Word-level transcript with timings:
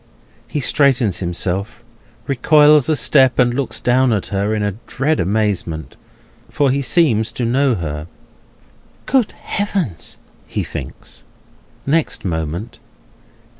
He 0.47 0.59
straightens 0.59 1.19
himself, 1.19 1.83
recoils 2.25 2.89
a 2.89 2.95
step, 2.95 3.37
and 3.37 3.53
looks 3.53 3.79
down 3.79 4.11
at 4.11 4.25
her 4.33 4.55
in 4.55 4.63
a 4.63 4.73
dread 4.87 5.19
amazement; 5.19 5.95
for 6.49 6.71
he 6.71 6.81
seems 6.81 7.31
to 7.33 7.45
know 7.45 7.75
her. 7.75 8.07
"Good 9.05 9.33
Heaven!" 9.33 9.95
he 10.47 10.63
thinks, 10.63 11.23
next 11.85 12.25
moment. 12.25 12.79